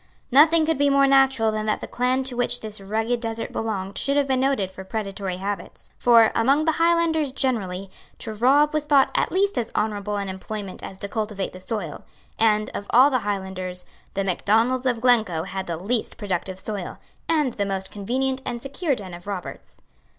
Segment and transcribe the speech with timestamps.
[0.31, 3.99] Nothing could be more natural than that the clan to which this rugged desert belonged
[3.99, 5.91] should have been noted for predatory habits.
[5.99, 10.81] For, among the Highlanders generally, to rob was thought at least as honourable an employment
[10.81, 12.03] as to cultivate the soil;
[12.39, 13.85] and, of all the Highlanders,
[14.15, 16.97] The Macdonalds of Glencoe had the least productive soil,
[17.29, 19.81] and the most convenient and secure den of robbers.